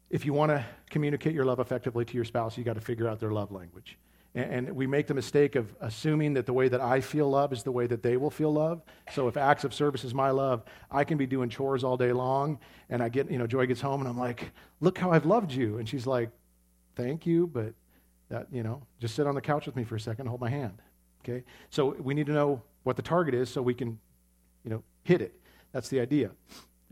[0.09, 3.07] if you want to communicate your love effectively to your spouse, you got to figure
[3.07, 3.97] out their love language.
[4.35, 7.61] And, we make the mistake of assuming that the way that I feel love is
[7.61, 8.81] the way that they will feel love.
[9.13, 12.11] So if acts of service is my love, I can be doing chores all day
[12.11, 12.57] long,
[12.89, 15.51] and I get, you know, Joy gets home, and I'm like, "Look how I've loved
[15.51, 16.31] you," and she's like,
[16.95, 17.73] "Thank you, but
[18.29, 20.49] that, you know, just sit on the couch with me for a second, hold my
[20.49, 20.81] hand."
[21.23, 21.43] Okay.
[21.69, 23.99] So we need to know what the target is, so we can,
[24.63, 25.39] you know, hit it.
[25.73, 26.31] That's the idea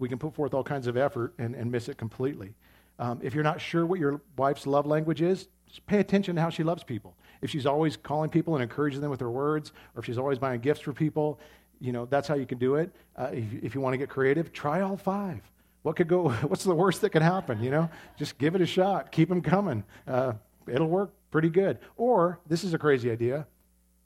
[0.01, 2.56] we can put forth all kinds of effort and, and miss it completely.
[2.97, 6.41] Um, if you're not sure what your wife's love language is, just pay attention to
[6.41, 7.15] how she loves people.
[7.41, 10.38] If she's always calling people and encouraging them with her words, or if she's always
[10.38, 11.39] buying gifts for people,
[11.79, 12.93] you know, that's how you can do it.
[13.15, 15.39] Uh, if, if, you want to get creative, try all five.
[15.84, 17.89] What could go, what's the worst that could happen, you know?
[18.17, 19.12] Just give it a shot.
[19.12, 19.84] Keep them coming.
[20.05, 20.34] Uh,
[20.67, 21.79] it'll work pretty good.
[21.95, 23.47] Or, this is a crazy idea,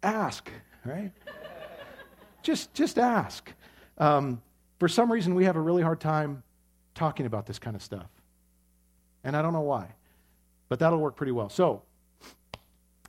[0.03, 0.49] ask,
[0.85, 1.11] right?
[2.43, 3.51] just, just ask.
[3.97, 4.41] Um,
[4.79, 6.43] for some reason, we have a really hard time
[6.93, 8.07] talking about this kind of stuff.
[9.23, 9.87] And I don't know why,
[10.69, 11.49] but that'll work pretty well.
[11.49, 11.83] So,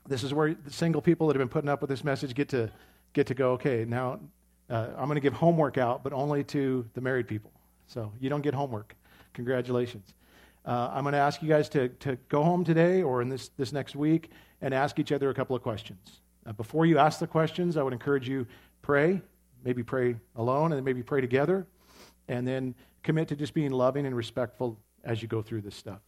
[0.08, 2.48] this is where the single people that have been putting up with this message get
[2.50, 2.70] to
[3.12, 3.52] get to go.
[3.52, 4.20] Okay, now
[4.70, 7.50] uh, I'm going to give homework out, but only to the married people.
[7.86, 8.94] So you don't get homework.
[9.32, 10.14] Congratulations.
[10.64, 13.50] Uh, I'm going to ask you guys to, to go home today or in this,
[13.56, 14.30] this next week
[14.60, 16.20] and ask each other a couple of questions.
[16.44, 18.46] Uh, before you ask the questions, I would encourage you
[18.82, 19.20] pray
[19.66, 21.66] maybe pray alone and maybe pray together.
[22.28, 26.00] And then commit to just being loving and respectful as you go through this stuff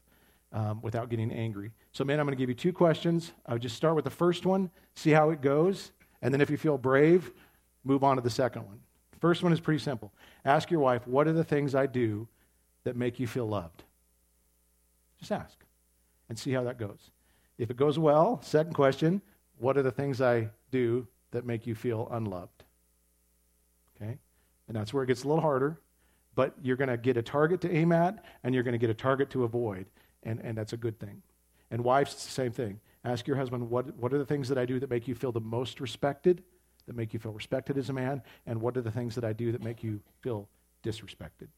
[0.53, 1.73] um, without getting angry.
[1.93, 3.33] So, man, I'm going to give you two questions.
[3.47, 5.93] I would just start with the first one, see how it goes.
[6.23, 7.31] And then if you feel brave,
[7.85, 8.81] move on to the second one.
[9.21, 10.13] First one is pretty simple.
[10.45, 12.29] Ask your wife, what are the things I do
[12.85, 13.83] that make you feel loved?
[15.19, 15.59] Just ask
[16.29, 17.11] and see how that goes.
[17.59, 19.21] If it goes well, second question,
[19.59, 22.65] what are the things I do that make you feel unloved?
[23.97, 24.19] Okay?
[24.69, 25.81] And that's where it gets a little harder,
[26.35, 28.91] but you're going to get a target to aim at and you're going to get
[28.91, 29.87] a target to avoid,
[30.23, 31.23] and, and that's a good thing.
[31.71, 32.81] And wives, it's the same thing.
[33.05, 35.33] Ask your husband, what, what are the things that I do that make you feel
[35.33, 36.43] the most respected,
[36.87, 39.33] that make you feel respected as a man, and what are the things that I
[39.33, 40.49] do that make you feel
[40.83, 41.49] disrespected?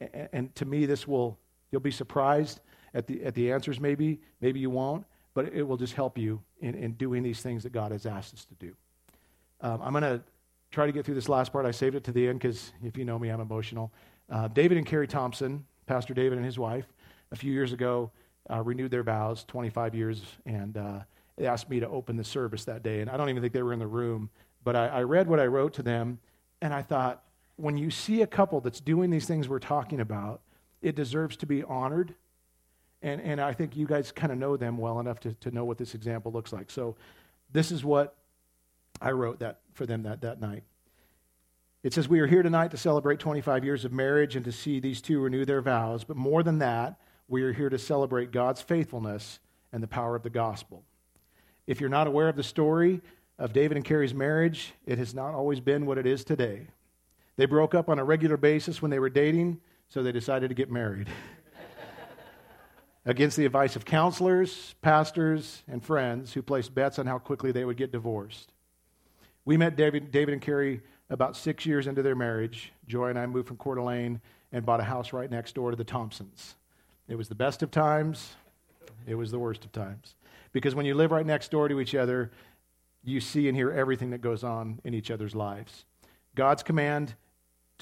[0.00, 1.38] And, and to me, this will,
[1.70, 2.60] you'll be surprised
[2.94, 5.04] at the, at the answers, maybe, maybe you won't,
[5.34, 8.34] but it will just help you in, in doing these things that God has asked
[8.34, 8.74] us to do.
[9.60, 10.22] Um, I'm going to
[10.70, 11.66] try to get through this last part.
[11.66, 13.92] I saved it to the end because if you know me, I'm emotional.
[14.30, 16.86] Uh, David and Carrie Thompson, Pastor David and his wife,
[17.32, 18.10] a few years ago,
[18.50, 21.00] uh, renewed their vows, 25 years, and uh,
[21.36, 23.00] they asked me to open the service that day.
[23.00, 24.30] And I don't even think they were in the room,
[24.64, 26.18] but I, I read what I wrote to them,
[26.60, 27.22] and I thought,
[27.56, 30.40] when you see a couple that's doing these things we're talking about,
[30.80, 32.14] it deserves to be honored.
[33.02, 35.64] And, and I think you guys kind of know them well enough to, to know
[35.64, 36.70] what this example looks like.
[36.70, 36.96] So
[37.52, 38.16] this is what
[39.00, 40.62] I wrote that for them that, that night.
[41.82, 44.80] It says, We are here tonight to celebrate 25 years of marriage and to see
[44.80, 46.04] these two renew their vows.
[46.04, 49.38] But more than that, we are here to celebrate God's faithfulness
[49.72, 50.82] and the power of the gospel.
[51.66, 53.02] If you're not aware of the story
[53.38, 56.66] of David and Carrie's marriage, it has not always been what it is today.
[57.36, 60.54] They broke up on a regular basis when they were dating, so they decided to
[60.54, 61.08] get married.
[63.04, 67.64] Against the advice of counselors, pastors, and friends who placed bets on how quickly they
[67.64, 68.52] would get divorced.
[69.44, 72.72] We met David, David and Carrie about six years into their marriage.
[72.86, 74.20] Joy and I moved from Coeur d'Alene
[74.52, 76.56] and bought a house right next door to the Thompsons.
[77.08, 78.36] It was the best of times,
[79.06, 80.14] it was the worst of times.
[80.52, 82.30] Because when you live right next door to each other,
[83.02, 85.84] you see and hear everything that goes on in each other's lives.
[86.34, 87.14] God's command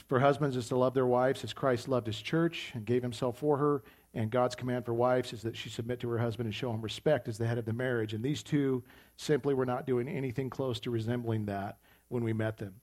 [0.08, 3.38] for husbands is to love their wives as Christ loved his church and gave himself
[3.38, 3.82] for her.
[4.14, 6.80] And God's command for wives is that she submit to her husband and show him
[6.80, 8.14] respect as the head of the marriage.
[8.14, 8.82] And these two
[9.16, 12.74] simply were not doing anything close to resembling that when we met them.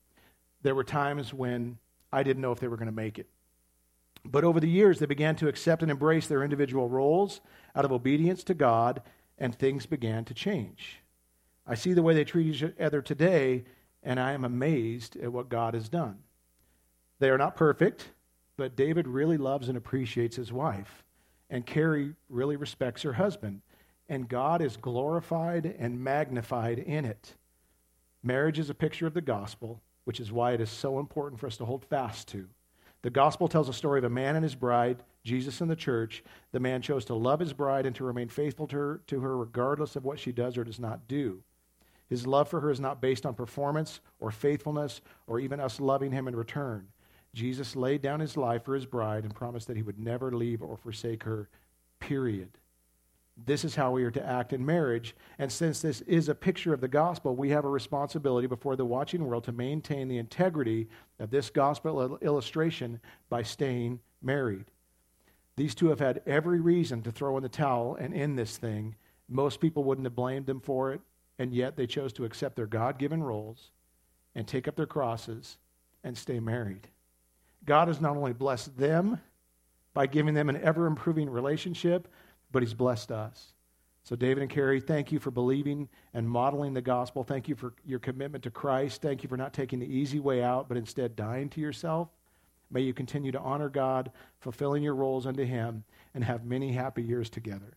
[0.62, 1.78] There were times when
[2.12, 3.28] I didn't know if they were going to make it.
[4.24, 7.40] But over the years, they began to accept and embrace their individual roles
[7.74, 9.02] out of obedience to God,
[9.38, 11.00] and things began to change.
[11.66, 13.64] I see the way they treat each other today,
[14.02, 16.18] and I am amazed at what God has done.
[17.18, 18.10] They are not perfect,
[18.56, 21.04] but David really loves and appreciates his wife,
[21.50, 23.62] and Carrie really respects her husband,
[24.08, 27.34] and God is glorified and magnified in it.
[28.22, 31.46] Marriage is a picture of the gospel, which is why it is so important for
[31.46, 32.48] us to hold fast to.
[33.04, 36.24] The gospel tells a story of a man and his bride, Jesus and the church.
[36.52, 39.36] The man chose to love his bride and to remain faithful to her, to her
[39.36, 41.42] regardless of what she does or does not do.
[42.08, 46.12] His love for her is not based on performance or faithfulness or even us loving
[46.12, 46.88] him in return.
[47.34, 50.62] Jesus laid down his life for his bride and promised that he would never leave
[50.62, 51.50] or forsake her,
[52.00, 52.56] period.
[53.36, 55.16] This is how we are to act in marriage.
[55.38, 58.84] And since this is a picture of the gospel, we have a responsibility before the
[58.84, 64.66] watching world to maintain the integrity of this gospel illustration by staying married.
[65.56, 68.94] These two have had every reason to throw in the towel and end this thing.
[69.28, 71.00] Most people wouldn't have blamed them for it,
[71.38, 73.70] and yet they chose to accept their God given roles
[74.34, 75.58] and take up their crosses
[76.04, 76.88] and stay married.
[77.64, 79.20] God has not only blessed them
[79.92, 82.08] by giving them an ever improving relationship,
[82.54, 83.52] but He's blessed us.
[84.04, 87.24] So, David and Carrie, thank you for believing and modeling the gospel.
[87.24, 89.02] Thank you for your commitment to Christ.
[89.02, 92.08] Thank you for not taking the easy way out, but instead dying to yourself.
[92.70, 95.84] May you continue to honor God, fulfilling your roles unto Him,
[96.14, 97.76] and have many happy years together.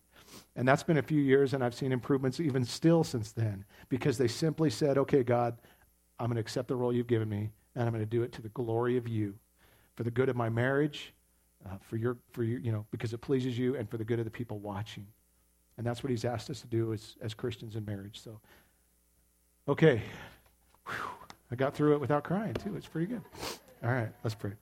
[0.56, 4.18] And that's been a few years, and I've seen improvements even still since then because
[4.18, 5.58] they simply said, okay, God,
[6.20, 8.32] I'm going to accept the role you've given me, and I'm going to do it
[8.34, 9.34] to the glory of you,
[9.96, 11.14] for the good of my marriage,
[11.70, 14.20] uh, for your, for your, you know, because it pleases you and for the good
[14.20, 15.08] of the people watching.
[15.78, 18.20] And that's what he's asked us to do as, as Christians in marriage.
[18.22, 18.40] So,
[19.68, 20.02] okay.
[20.88, 20.96] Whew.
[21.52, 22.76] I got through it without crying, too.
[22.76, 23.22] It's pretty good.
[23.84, 24.54] All right, let's pray.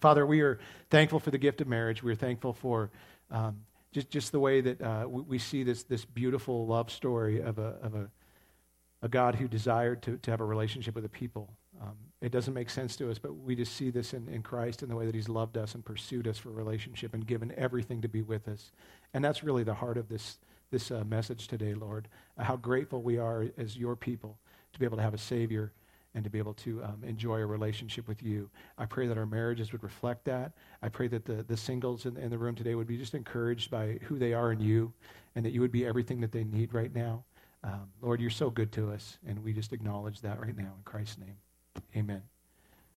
[0.00, 0.58] Father, we are
[0.90, 2.02] thankful for the gift of marriage.
[2.02, 2.90] We're thankful for
[3.30, 3.60] um,
[3.92, 7.58] just, just the way that uh, we, we, see this, this beautiful love story of
[7.58, 8.10] a, of a,
[9.02, 11.52] a God who desired to, to have a relationship with a people.
[11.80, 14.82] Um, it doesn't make sense to us, but we just see this in, in Christ
[14.82, 18.02] in the way that He's loved us and pursued us for relationship and given everything
[18.02, 18.72] to be with us.
[19.14, 20.38] And that's really the heart of this,
[20.70, 22.08] this uh, message today, Lord.
[22.36, 24.38] Uh, how grateful we are as your people
[24.72, 25.72] to be able to have a Savior
[26.14, 28.50] and to be able to um, enjoy a relationship with you.
[28.76, 30.52] I pray that our marriages would reflect that.
[30.82, 33.70] I pray that the, the singles in, in the room today would be just encouraged
[33.70, 34.92] by who they are in you
[35.36, 37.24] and that you would be everything that they need right now.
[37.62, 40.82] Um, Lord, you're so good to us, and we just acknowledge that right now in
[40.84, 41.36] Christ's name.
[41.96, 42.22] Amen.